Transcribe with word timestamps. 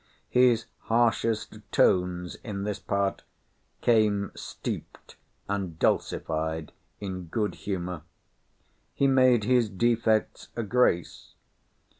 His 0.31 0.65
harshest 0.85 1.59
tones 1.71 2.33
in 2.43 2.63
this 2.63 2.79
part 2.79 3.21
came 3.81 4.31
steeped 4.33 5.15
and 5.47 5.77
dulcified 5.77 6.71
in 6.99 7.25
good 7.25 7.53
humour. 7.53 8.01
He 8.95 9.05
made 9.05 9.43
his 9.43 9.69
defects 9.69 10.47
a 10.55 10.63
grace. 10.63 11.35